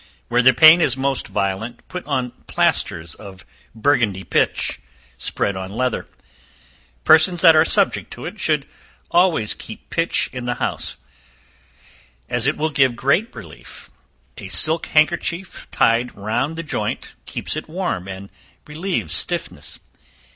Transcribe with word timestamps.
Where 0.29 0.41
the 0.41 0.51
pain 0.51 0.81
is 0.81 0.97
most 0.97 1.27
violent, 1.27 1.87
put 1.87 2.03
on 2.07 2.31
plasters 2.47 3.13
of 3.13 3.45
Burgundy 3.75 4.23
pitch, 4.23 4.79
spread 5.15 5.55
on 5.55 5.69
leather. 5.69 6.07
Persons 7.03 7.41
that 7.41 7.55
are 7.55 7.63
subject 7.63 8.09
to 8.13 8.25
it, 8.25 8.39
should 8.39 8.65
always 9.11 9.53
keep 9.53 9.91
pitch 9.91 10.27
in 10.33 10.45
the 10.45 10.55
house 10.55 10.93
to 10.93 10.97
use, 10.97 10.97
as 12.29 12.47
it 12.47 12.57
will 12.57 12.71
give 12.71 12.97
relief; 13.03 13.91
a 14.39 14.47
silk 14.47 14.87
handkerchief 14.87 15.67
tied 15.69 16.15
round 16.15 16.55
the 16.55 16.63
joint, 16.63 17.13
keeps 17.27 17.55
it 17.55 17.69
warm 17.69 18.07
and 18.07 18.31
relieves 18.65 19.13
stiffness. 19.13 19.77